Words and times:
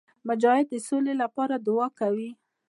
مجاهد 0.27 0.65
د 0.69 0.73
سولي 0.87 1.13
لپاره 1.21 1.55
دعا 1.67 1.87
کوي. 1.99 2.29